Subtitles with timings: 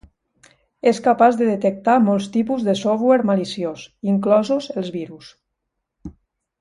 [0.91, 3.85] És capaç de detectar molts tipus de software maliciós,
[4.15, 5.31] inclosos els virus.